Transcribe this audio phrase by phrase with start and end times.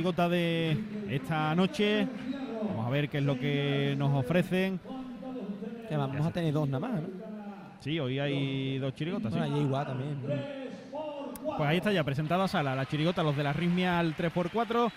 [0.00, 0.78] chirigota de
[1.10, 2.08] esta noche.
[2.62, 4.80] Vamos a ver qué es lo que nos ofrecen.
[5.90, 7.08] vamos a tener dos nada más, ¿no?
[7.80, 9.30] Sí, hoy hay dos chirigotas.
[9.30, 9.62] Bueno, sí.
[9.62, 10.16] igual también.
[11.44, 14.90] Pues ahí está ya presentada Sala, la chirigota, los de la Rismia al 3x4.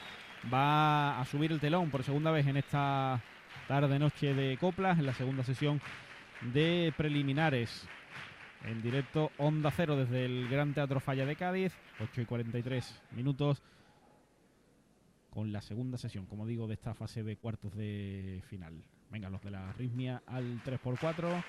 [0.54, 3.22] Va a subir el telón por segunda vez en esta
[3.68, 5.82] tarde-noche de coplas, en la segunda sesión
[6.54, 7.86] de preliminares.
[8.64, 13.62] En directo Onda Cero desde el Gran Teatro Falla de Cádiz, 8 y 43 minutos
[15.34, 18.84] con la segunda sesión, como digo, de esta fase de cuartos de final.
[19.10, 21.44] Venga, los de la Rismia al 3x4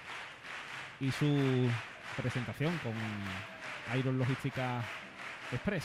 [1.01, 1.69] y su
[2.17, 2.95] presentación con
[3.99, 4.83] Iron Logística
[5.53, 5.85] Express.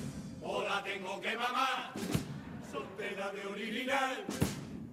[0.41, 1.93] o tengo que mamar,
[2.71, 4.25] soltera de original,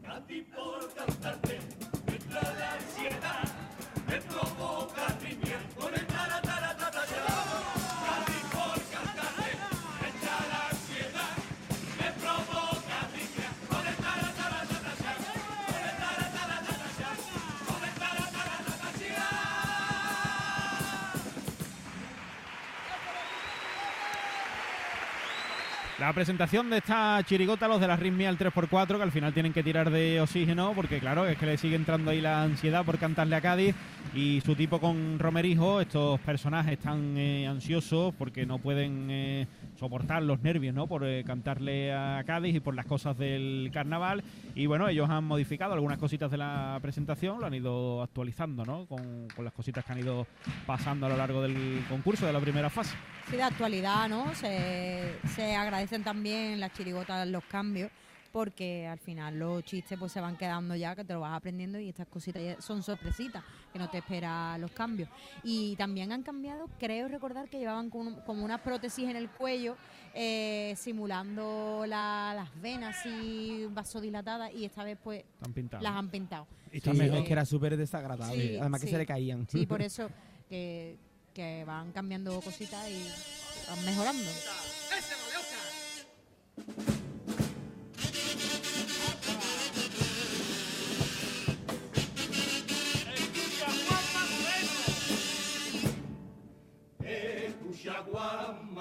[0.07, 1.78] a ti por cantarte.
[26.13, 29.63] Presentación de esta chirigota, los de la ritmia al 3x4, que al final tienen que
[29.63, 33.37] tirar de oxígeno, porque claro, es que le sigue entrando ahí la ansiedad por cantarle
[33.37, 33.75] a Cádiz.
[34.15, 39.47] Y su tipo con Romerijo, estos personajes están eh, ansiosos porque no pueden eh,
[39.79, 40.87] soportar los nervios, ¿no?
[40.87, 44.25] Por eh, cantarle a Cádiz y por las cosas del carnaval.
[44.55, 48.87] Y bueno, ellos han modificado algunas cositas de la presentación, lo han ido actualizando, ¿no?
[48.87, 50.27] Con, las cositas que han ido
[50.67, 52.97] pasando a lo largo del concurso de la primera fase.
[53.31, 54.35] Sí, de actualidad, ¿no?
[54.35, 57.91] Se, se agradecen también las chirigotas los cambios
[58.33, 61.79] porque al final los chistes pues se van quedando ya, que te lo vas aprendiendo
[61.79, 63.43] y estas cositas son sorpresitas,
[63.73, 65.09] que no te espera los cambios.
[65.43, 69.77] Y también han cambiado, creo recordar que llevaban como, unas prótesis en el cuello,
[70.15, 75.25] eh, simulando las venas y vasodilatadas y esta vez pues
[75.81, 76.47] las han pintado.
[76.73, 79.47] Y también es que era súper desagradable, además que se le caían.
[79.49, 80.11] Sí, por eso
[80.49, 80.99] que
[81.39, 83.01] que van cambiando cositas y
[83.71, 84.29] van mejorando.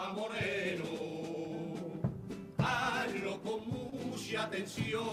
[0.09, 0.86] Moreno,
[2.57, 5.04] hazlo con mucha atención.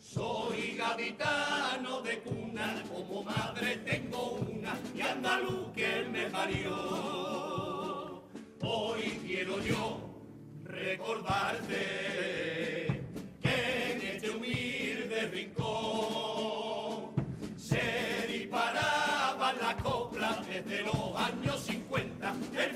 [0.00, 8.22] Soy gaditano de cuna, como madre tengo una y andaluz que me parió.
[8.62, 10.00] Hoy quiero yo
[10.64, 12.59] recordarte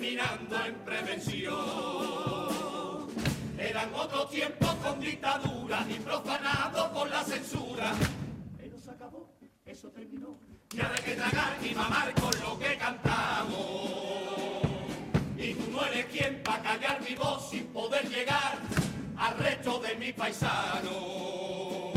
[0.05, 1.55] terminando en prevención.
[3.59, 7.95] Eran otros tiempos con dictadura y profanados por la censura.
[8.59, 9.33] Pero se acabó,
[9.65, 10.37] eso terminó.
[10.75, 13.91] Y ahora hay que tragar y mamar con lo que cantamos.
[15.39, 18.59] Y tú no eres quien para callar mi voz sin poder llegar
[19.17, 21.93] al resto de mi paisano.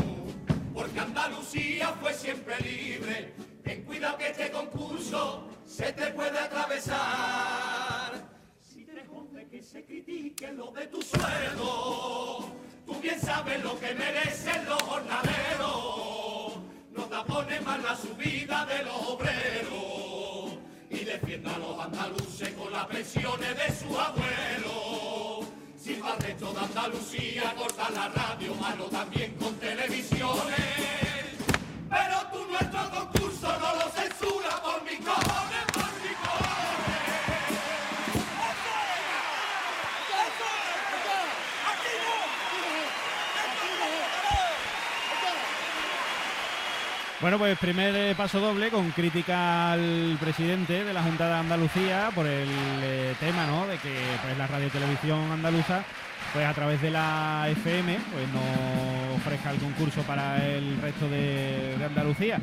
[0.72, 3.34] Porque Andalucía fue siempre libre.
[3.62, 8.10] Ten cuidado que este concurso se te puede atravesar.
[8.60, 12.52] Si te jode que se critique lo de tu sueldo,
[12.84, 16.56] tú bien sabes lo que merecen los jornaleros.
[16.90, 20.58] No tapones más la subida de los obreros
[20.90, 25.46] y defienda a los andaluces con las pensiones de sus abuelos.
[25.76, 30.88] Si va el resto de Andalucía, corta la radio, malo también con televisiones.
[31.88, 35.37] Pero tú nuestro concurso no lo censura por mi cojones,
[47.20, 52.10] Bueno, pues primer eh, paso doble con crítica al presidente de la Junta de Andalucía
[52.14, 52.48] por el
[52.80, 53.66] eh, tema, ¿no?
[53.66, 53.92] De que
[54.22, 55.82] pues la radio televisión andaluza,
[56.32, 61.74] pues a través de la FM, pues no ofrezca el concurso para el resto de,
[61.76, 62.40] de Andalucía.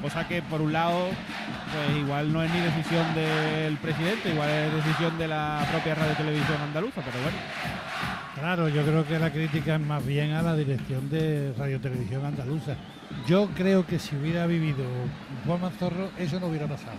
[0.00, 1.10] Cosa que por un lado,
[1.70, 6.14] pues igual no es ni decisión del presidente, igual es decisión de la propia radio
[6.14, 7.36] televisión andaluza, pero bueno.
[8.34, 12.24] Claro, yo creo que la crítica es más bien a la dirección de Radio Televisión
[12.24, 12.76] Andaluza.
[13.28, 14.84] Yo creo que si hubiera vivido
[15.46, 16.96] Juan Manzorro, eso no hubiera pasado.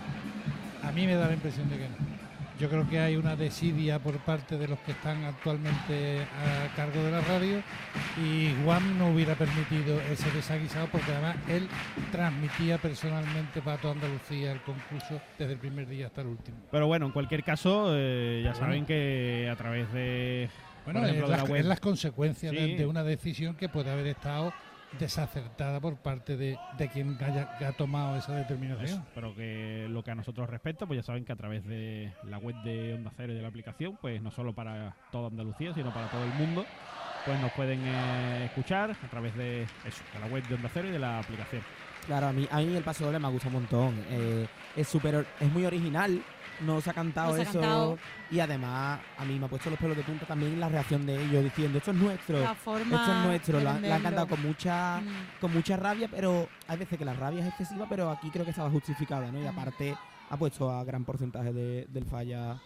[0.82, 2.14] A mí me da la impresión de que no.
[2.60, 7.02] Yo creo que hay una desidia por parte de los que están actualmente a cargo
[7.02, 7.60] de la radio
[8.16, 11.66] y Juan no hubiera permitido ese desaguisado porque además él
[12.12, 16.56] transmitía personalmente para toda Andalucía el concurso desde el primer día hasta el último.
[16.70, 20.48] Pero bueno, en cualquier caso, eh, ya saben que a través de,
[20.84, 22.74] Bueno, por ejemplo, es, de las, la web, es las consecuencias de, Sí.
[22.74, 24.52] de una decisión que puede haber estado
[24.98, 28.86] desacertada por parte de, de quien haya que ha tomado esa determinación.
[29.00, 32.12] Eso, pero que lo que a nosotros respecta, pues ya saben que a través de
[32.28, 35.74] la web de Onda Cero y de la aplicación, pues no solo para toda Andalucía,
[35.74, 36.64] sino para todo el mundo,
[37.24, 40.88] pues nos pueden eh, escuchar a través de eso, de la web de Onda Cero
[40.88, 41.62] y de la aplicación.
[42.06, 43.94] Claro, a mí, a mí el paso doble me gusta un montón.
[44.10, 44.46] Eh,
[44.76, 46.22] es súper, or- es muy original.
[46.60, 47.60] No se ha cantado No se ha eso.
[47.60, 47.98] cantado.
[48.30, 51.22] Y además, a mí me ha puesto los pelos de punta también la reacción de
[51.22, 52.40] ellos diciendo, esto es nuestro.
[52.40, 53.60] La forma Esto es nuestro.
[53.60, 55.40] La, la han cantado con mucha, Mm.
[55.40, 58.50] con mucha rabia, pero hay veces que la rabia es excesiva, pero aquí creo que
[58.52, 59.38] estaba justificada, ¿no?
[59.40, 59.48] Y Mm.
[59.48, 59.96] aparte
[60.30, 62.60] ha puesto a gran porcentaje de- del falla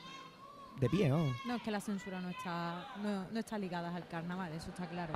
[0.78, 1.32] de pie, ¿no?
[1.46, 4.86] No, es que la censura no está, no, no está ligada al carnaval, eso está
[4.86, 5.14] claro.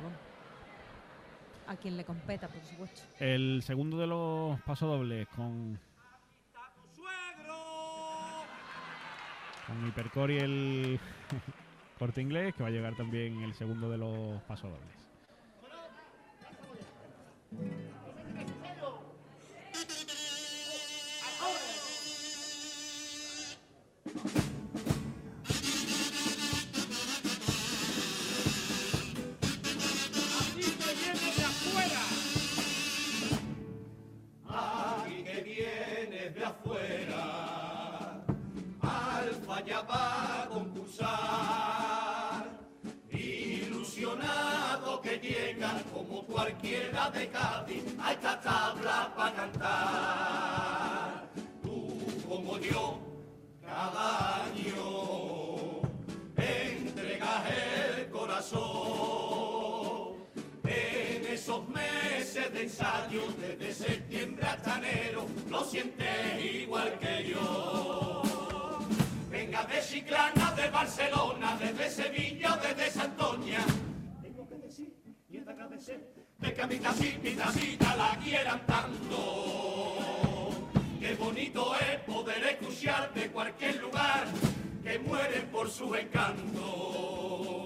[1.69, 3.03] A quien le competa, por supuesto.
[3.21, 5.79] El segundo de los pasodobles con,
[9.73, 11.01] con Hipercore y el
[11.99, 15.03] corte inglés, que va a llegar también el segundo de los pasodobles.
[45.03, 51.25] Que llegas como cualquiera de Cádiz a esta tabla para cantar.
[51.61, 53.01] Tú como yo,
[53.67, 55.81] cada año
[56.37, 58.63] entregas el corazón.
[60.63, 68.23] En esos meses de ensayo, desde septiembre hasta enero, lo sientes igual que yo.
[69.29, 73.67] Venga de Chiclana, de Barcelona, desde Sevilla desde Santoña.
[75.33, 80.51] De agradecer de que a mi la quieran tanto.
[81.01, 84.27] Qué bonito es poder escuchar de cualquier lugar
[84.83, 87.65] que mueren por su encanto.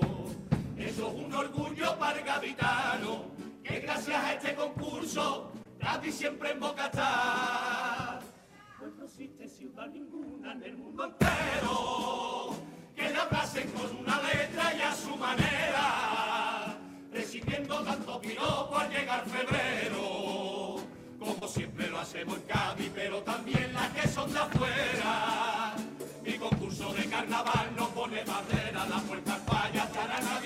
[0.77, 3.33] Eso es un orgullo para el gaditano,
[3.65, 8.21] que gracias a este concurso, Cádiz siempre en boca está.
[8.79, 12.55] Pues no existe ciudad ninguna en el mundo entero
[12.95, 16.26] que la abracen con una letra y a su manera,
[17.37, 20.77] recibiendo tanto piropo al llegar febrero.
[21.19, 25.75] Como siempre lo hacemos en Cádiz, pero también las que son de afuera.
[26.25, 30.46] Mi concurso de carnaval no pone barrera, la puerta falla para nadie.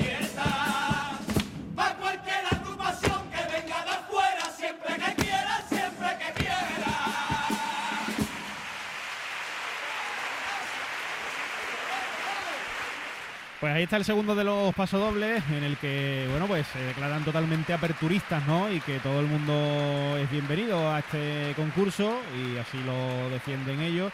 [13.71, 17.25] Pues ahí está el segundo de los pasodobles, en el que, bueno, pues se declaran
[17.25, 18.69] totalmente aperturistas, ¿no?
[18.69, 24.13] Y que todo el mundo es bienvenido a este concurso y así lo defienden ellos.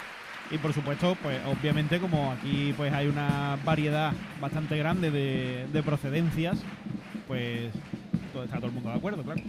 [0.50, 5.82] Y por supuesto, pues obviamente como aquí pues hay una variedad bastante grande de, de
[5.82, 6.58] procedencias,
[7.26, 7.72] pues
[8.44, 9.40] está todo el mundo de acuerdo, claro.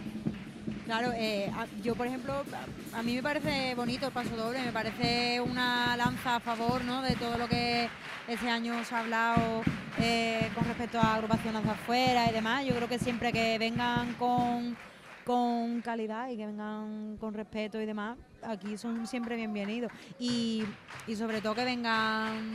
[0.87, 1.51] Claro, eh,
[1.83, 2.45] yo por ejemplo,
[2.93, 7.01] a, mí me parece bonito el paso doble, me parece una lanza a favor ¿no?
[7.01, 7.89] de todo lo que
[8.25, 9.63] este año se ha hablado
[9.99, 12.65] eh, con respecto a agrupaciones de afuera y demás.
[12.65, 14.77] Yo creo que siempre que vengan con,
[15.25, 19.91] con calidad y que vengan con respeto y demás, aquí son siempre bienvenidos.
[20.19, 20.63] Y,
[21.05, 22.53] y sobre todo que vengan...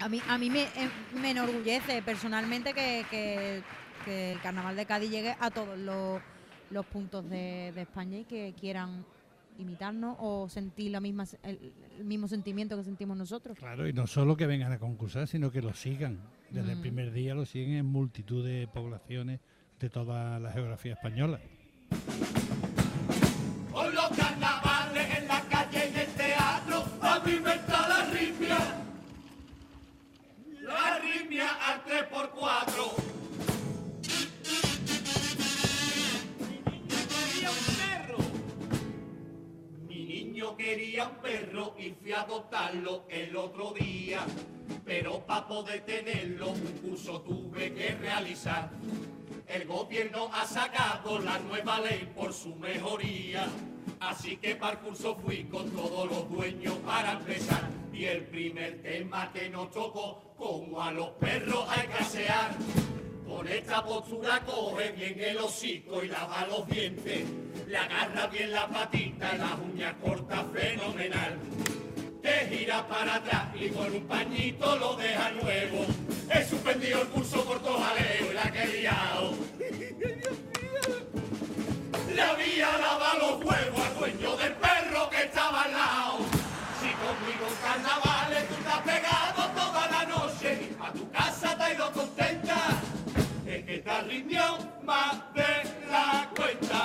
[0.00, 0.90] A mí, a mí me, eh,
[1.22, 3.62] enorgullece personalmente que, que-
[4.06, 6.20] que el Carnaval de Cádiz llegue a todos los
[6.72, 9.04] los puntos de, de España y que quieran
[9.58, 13.58] imitarnos o sentir la misma, se- el, el mismo sentimiento que sentimos nosotros.
[13.58, 16.18] Claro, y no solo que vengan a concursar, sino que lo sigan.
[16.50, 19.40] Desde el primer día lo siguen en multitud de poblaciones
[19.80, 21.40] de toda la geografía española.
[23.72, 27.96] Con los carnavales en la calle y en el teatro, a mí me está la
[28.02, 28.58] arritmia.
[30.62, 33.01] La arritmia al 3x4.
[40.74, 44.20] Quería un perro y fui a adoptarlo el otro día.
[44.86, 48.70] Pero para poder tenerlo, un curso tuve que realizar.
[49.46, 53.46] El gobierno ha sacado la nueva ley por su mejoría.
[54.00, 57.68] Así que para el curso fui con todos los dueños para empezar.
[57.92, 62.91] Y el primer tema que nos tocó, como a los perros hay que.
[63.72, 67.24] Con esta postura coge bien el hocico y lava los dientes.
[67.66, 71.38] Le agarra bien la patita y las uñas cortas fenomenal.
[72.20, 75.86] Te gira para atrás y con un pañito lo deja nuevo.
[76.34, 79.34] He suspendido el curso por tojaleo y la que he liado.
[82.14, 86.18] Le había lavado los huevos al dueño del perro que estaba al lado.
[86.78, 91.74] Si conmigo en carnavales tú te pegado toda la noche a tu casa te has
[91.74, 92.11] ido contenta.
[93.82, 95.42] Es que te has rindido más de
[95.90, 96.84] la cuenta.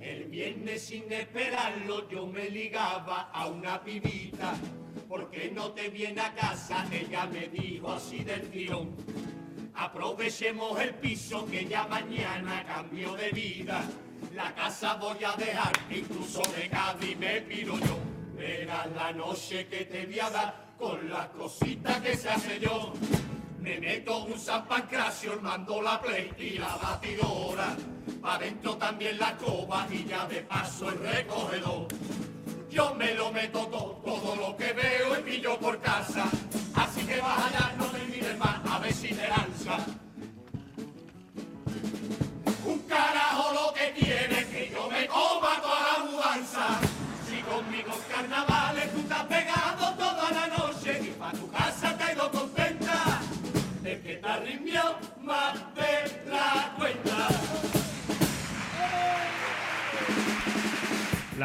[0.00, 4.54] El viernes sin esperarlo yo me ligaba a una pibita.
[5.08, 6.84] ¿Por qué no te viene a casa?
[6.90, 8.94] Ella me dijo así del tirón.
[9.74, 13.84] Aprovechemos el piso que ya mañana cambio de vida.
[14.34, 17.98] La casa voy a dejar, incluso de Cádiz me piro yo.
[18.36, 22.92] Verás la noche que te voy a dar con las cositas que se hace yo.
[23.60, 27.76] Me meto un San Pancracio, mando la play y la batidora.
[28.20, 31.86] Pa' dentro también la coba y ya de paso el recogedor.
[32.70, 36.24] Yo me lo meto todo, todo lo que veo y pillo por casa.
[36.74, 38.86] Así que vas allá, no me mires más, a ver.
[42.64, 43.25] Un carajo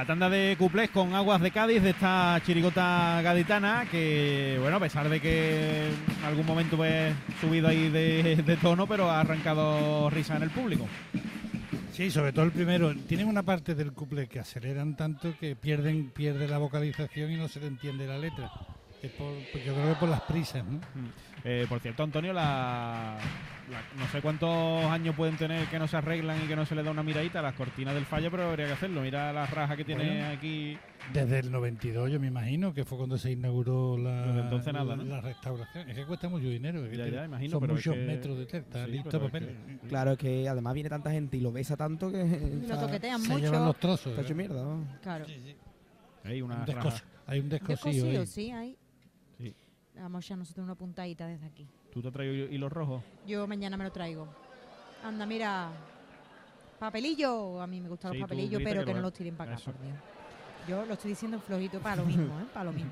[0.01, 4.79] La tanda de cuplés con aguas de Cádiz de esta chirigota gaditana que, bueno, a
[4.79, 10.37] pesar de que en algún momento pues subido ahí de, tono, pero ha arrancado risa
[10.37, 10.87] en el público.
[11.91, 12.95] Sí, sobre todo el primero.
[12.95, 17.47] Tienen una parte del couple que aceleran tanto que pierden pierde la vocalización y no
[17.47, 18.49] se entiende la letra.
[19.01, 20.79] Es por, pues yo creo que por las prisas, ¿no?
[21.43, 23.17] Eh, por cierto, Antonio, la,
[23.71, 26.75] la- no sé cuántos años pueden tener que no se arreglan y que no se
[26.75, 29.01] le da una miradita a las cortinas del fallo, pero habría que hacerlo.
[29.01, 30.27] Mira la raja que tiene Bueno.
[30.37, 30.77] aquí.
[31.11, 34.95] Desde el 92, yo me imagino, que fue cuando se inauguró la, Desde entonces nada,
[34.95, 35.03] ¿no?
[35.03, 35.89] la restauración.
[35.89, 36.85] Es que cuesta mucho dinero.
[36.85, 38.85] es que Ya, te- ya, imagino, son pero es muchos que- metros de tela, está
[38.85, 39.47] Sí, listo pero es papel.
[39.81, 43.35] que- Claro que además viene tanta gente y lo besa tanto que Lo toquetean Se
[43.39, 43.79] llevan los mucho.
[43.79, 44.07] trozos.
[44.11, 44.35] está hecho ¿eh?
[44.35, 44.61] mierda.
[44.63, 44.85] ¿no?
[45.01, 45.25] Claro.
[46.23, 48.27] Hay una Un descos- hay un descosillo Descosido, ahí.
[48.27, 48.77] sí, ahí.
[49.95, 51.67] Vamos ya nosotros una puntadita desde aquí.
[51.91, 53.03] ¿Tú te has traído hilos rojos?
[53.27, 54.27] Yo mañana me lo traigo.
[55.03, 55.69] Anda, mira.
[56.79, 57.61] Papelillo.
[57.61, 59.71] A mí me gustan Sí, los papelillos, pero que no los tiren para acá, Eso.
[59.71, 59.95] por Dios.
[60.67, 62.45] Yo lo estoy diciendo en flojito para lo mismo, ¿eh?
[62.53, 62.91] Para lo mismo.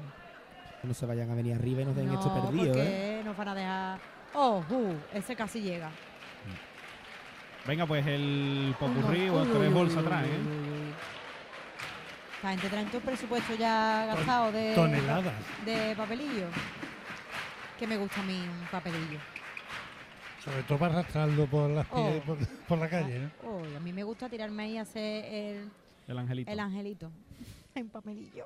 [0.82, 2.68] Que no se vayan a venir arriba y nos den esto No, perdido, ¿eh?
[2.68, 4.00] porque nos van a dejar.
[4.36, 5.90] Oh, uh, ese casi llega.
[7.68, 10.40] Venga, pues el popurrí, o tres bolsas uy, atrás, ¿eh?
[12.38, 15.34] Esta gente trae todo el presupuesto ya gastado de, Toneladas.
[15.66, 16.48] de papelillo.
[17.80, 19.20] Que me gusta a mí un papelillo.
[20.44, 21.96] Sobre todo para arrastrarlo por, las Oh.
[22.10, 23.32] pie- por, por la calle, ¿no?
[23.50, 25.70] Oh, y a mí me gusta tirarme ahí a hacer el,
[26.08, 26.52] El angelito.
[26.52, 27.12] el angelito.
[27.76, 28.46] En papelillo.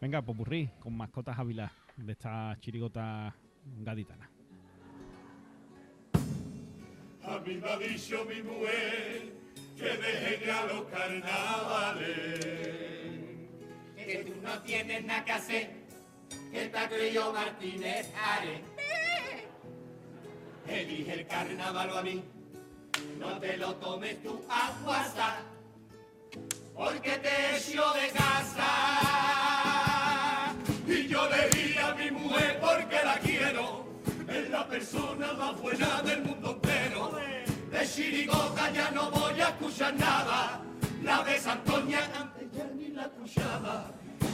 [0.00, 3.34] Venga, popurrí, con mascotas Ávila de esta chirigota
[3.80, 4.30] gaditana.
[7.24, 9.32] A mí me ha dicho mi mujer
[9.76, 12.38] que deje ya los carnavales.
[13.96, 15.70] Que tú no tienes nada que hacer,
[16.78, 18.60] ha creído Martínez Ares.
[20.68, 22.22] Elige el carnaval a mí,
[23.18, 24.70] no te lo tomes tú a
[26.74, 28.70] porque te echo de casa.
[30.86, 33.86] Y yo le di a mi mujer porque la quiero,
[34.28, 37.18] es la persona más buena del mundo entero.
[37.72, 40.60] De chirigota ya no voy a escuchar nada,
[41.02, 43.90] la de Santoña antes ya ni la escuchaba.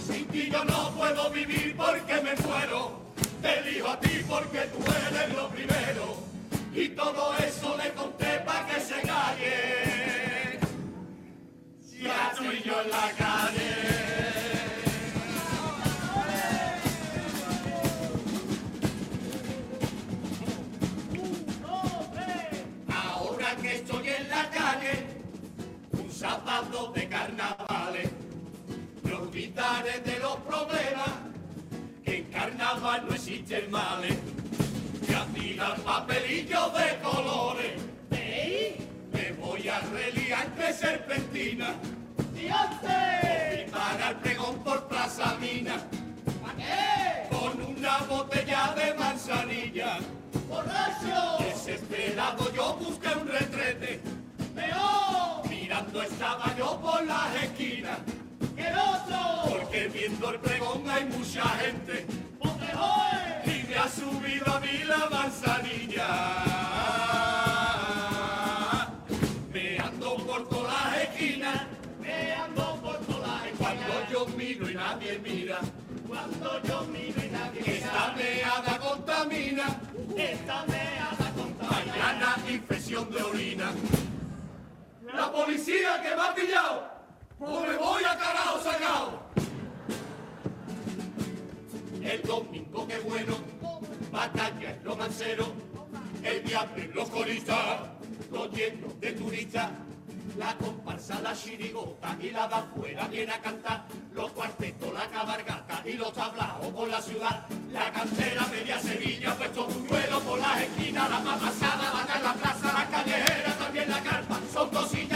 [0.06, 3.00] Sin ti yo no puedo vivir porque me muero,
[3.40, 6.16] te elijo a ti porque tú eres lo primero.
[6.74, 10.58] Y todo eso le conté para que se calle.
[12.02, 13.70] Ya estoy yo en la calle.
[22.92, 25.06] Ahora que estoy en la calle,
[25.92, 27.63] un zapato de carnavales,
[29.54, 31.10] olvidaré de los problemas,
[32.04, 34.16] que en carnaval no existen males.
[35.08, 37.72] Y a tirar papelillos de colores,
[38.10, 41.74] me voy a reliar entre serpentina.
[42.36, 45.76] Y para el pregón por Plaza Mina,
[47.30, 49.98] con una botella de manzanilla.
[50.48, 51.44] ¡Borracho!
[51.44, 54.00] Desesperado yo busqué un retrete.
[54.54, 55.48] ¡Peor!
[55.48, 57.98] Mirando estaba yo por las esquinas.
[60.06, 62.06] Viendo el pregón hay mucha gente.
[63.46, 66.08] Y me ha subido a mí la manzanilla.
[69.50, 71.62] Me ando por todas las esquinas.
[72.02, 73.56] Me ando por todas las esquinas.
[73.56, 75.60] Cuando yo miro y nadie mira.
[76.06, 77.74] Cuando yo miro y nadie mira.
[77.74, 79.80] Esta meada contamina.
[80.18, 81.94] Esta meada contamina.
[81.96, 83.72] Mañana infección de orina.
[85.14, 86.90] La policía que me ha pillado.
[87.38, 89.24] Pues me voy a carajo sacado.
[92.14, 93.34] El domingo qué bueno,
[94.12, 95.46] batalla en romancero,
[96.22, 97.80] el diablo los coristas,
[98.30, 99.70] lo lleno de turistas,
[100.38, 105.82] la comparsa, la chirigota y la de afuera viene a cantar, los cuartetos, la cabargata
[105.84, 110.60] y los tablaos por la ciudad, la cantera media Sevilla, puesto un duelo por las
[110.60, 115.13] esquinas, la más pasada, la en la plaza, la callejera, también la carpa, son cosillas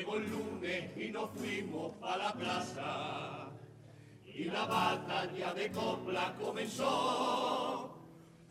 [0.00, 3.50] Llegó el lunes y nos fuimos a la plaza
[4.24, 7.98] y la batalla de copla comenzó.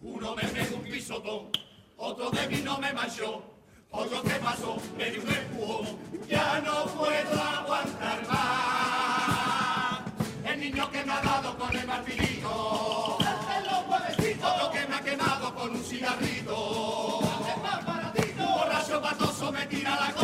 [0.03, 1.49] Uno me pegó un pisotón,
[1.97, 3.41] otro de mí no me manchó,
[3.89, 5.87] otro que pasó me dio un empujón.
[6.27, 10.01] Ya no puedo aguantar más.
[10.45, 15.71] El niño que me ha dado con el martillo, otro que me ha quemado con
[15.71, 17.21] un cigarrito.
[18.37, 20.18] Borracho patoso me tira la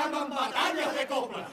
[0.00, 1.46] llaman batallas de copla.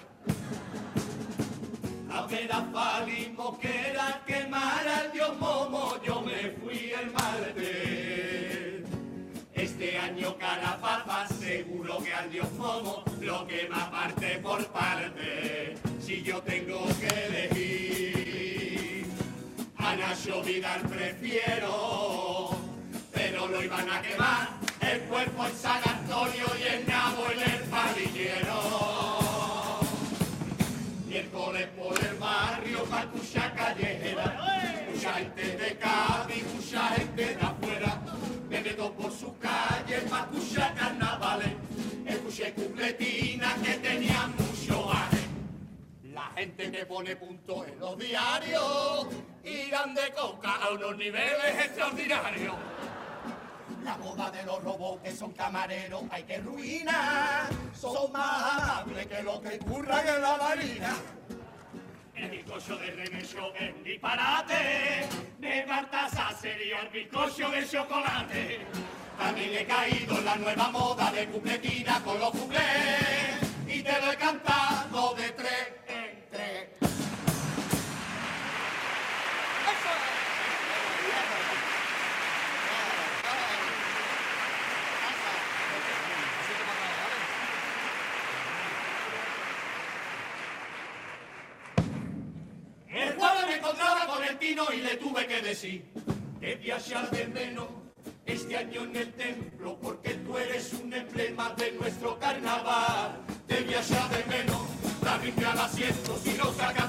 [2.12, 8.86] A ver a Fali Moquera quemar al dios Momo, yo me fui el martes.
[9.53, 15.75] Este año Carafafa seguro que al dios Momo lo quema parte por parte.
[15.99, 19.07] Si yo tengo que elegir,
[19.77, 22.51] a Nacho Vidal prefiero,
[23.13, 24.47] pero lo iban a quemar
[24.81, 28.59] el cuerpo en San Antonio y el nabo en el palillero.
[31.07, 34.27] Miércoles por el barrio, Pacucha callejera,
[34.91, 38.01] mucha gente de Cádiz, mucha gente de afuera,
[38.49, 41.53] meto por sus calles, Pacucha carnavales,
[42.05, 45.23] escuché cupletinas que tenían mucho aje,
[46.35, 49.07] gente que pone punto en los diarios
[49.43, 52.55] irán de coca a unos niveles extraordinarios.
[53.88, 59.23] La moda de los robots que son camareros hay que ruinar, son más amables que
[59.23, 60.93] los que curran en la marina.
[62.13, 65.08] El bizcocho de remesio es disparate,
[65.39, 68.60] de Baltasar sería el bizcocho de chocolate.
[69.17, 74.12] También he caído en la nueva moda de cupletina con los cuplés y te lo
[74.12, 75.66] he cantado de tres
[94.17, 95.86] encontraba con el Tino y le tuve que decir
[96.39, 97.67] que voy a echar de menos
[98.25, 103.19] este año en el templo porque tú eres un emblema de nuestro carnaval.
[103.47, 104.62] Te voy a echar de menos
[105.03, 106.87] la rifle al asiento si no sacas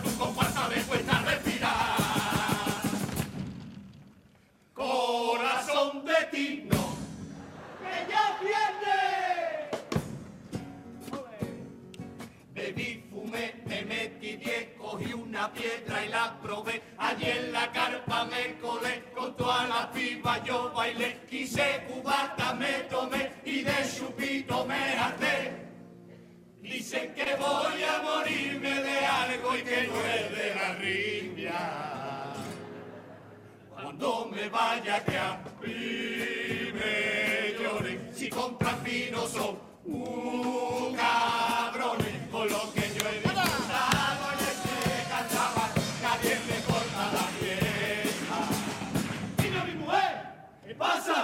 [34.39, 42.49] me vaya que a mí me lloren, si contra mí no son un cabrones, con
[42.49, 44.77] lo que yo he disfrutado en este
[45.11, 45.71] carnaval,
[46.03, 48.39] nadie me corta la fiesta.
[49.43, 50.13] Dime a mi mujer,
[50.67, 51.17] ¿qué pasa?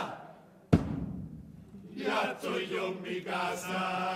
[1.95, 4.14] Ya estoy yo en mi casa.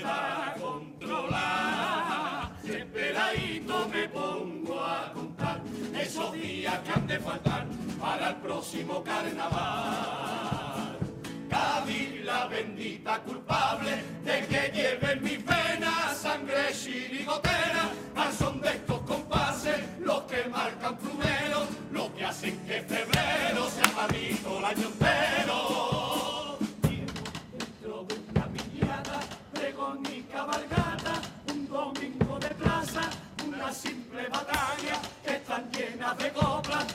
[0.00, 2.52] Pueda controlar.
[2.64, 5.60] Esperadito me pongo a contar
[5.98, 7.66] esos días que han de faltar
[8.00, 10.98] para el próximo carnaval.
[11.48, 18.68] Cádiz, la bendita culpable de que lleve en mis venas sangre chirigotera, al son de
[18.68, 24.88] estos compases, los que marcan primero, los que hacen que febrero sea malito el año
[24.88, 25.67] entero.
[34.08, 36.86] Simple batalla, que están llenas de coplas,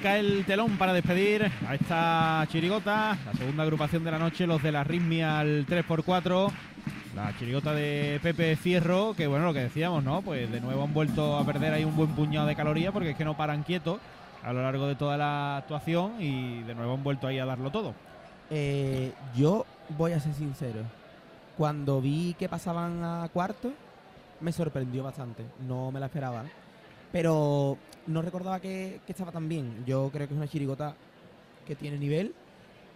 [0.00, 4.62] cae el telón para despedir a esta chirigota, la segunda agrupación de la noche, los
[4.62, 6.50] de la Ritmia al 3x4.
[7.14, 10.22] La chirigota de Pepe Fierro, que bueno, lo que decíamos, ¿no?
[10.22, 13.16] Pues de nuevo han vuelto a perder ahí un buen puñado de calorías porque es
[13.16, 13.98] que no paran quietos
[14.44, 17.70] a lo largo de toda la actuación y de nuevo han vuelto ahí a darlo
[17.70, 17.94] todo.
[18.48, 19.66] Eh, yo
[19.98, 20.80] voy a ser sincero.
[21.58, 23.72] Cuando vi que pasaban a cuarto,
[24.40, 25.44] me sorprendió bastante.
[25.66, 26.44] No me la esperaba.
[27.12, 29.84] Pero no recordaba que, que estaba tan bien.
[29.86, 30.94] Yo creo que es una chirigota
[31.66, 32.34] que tiene nivel,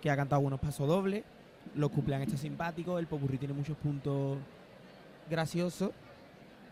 [0.02, 1.24] que ha cantado buenos pasos dobles.
[1.74, 4.38] Los cumpleaños está simpáticos, el popurrí tiene muchos puntos
[5.30, 5.90] graciosos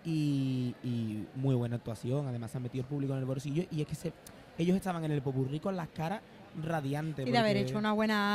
[0.05, 2.27] y, y muy buena actuación.
[2.27, 4.13] Además, se han metido el público en el bolsillo y es que se,
[4.59, 6.21] ellos estaban en el popurrí con las caras
[6.63, 7.27] radiantes.
[7.27, 8.31] Y de haber hecho una buena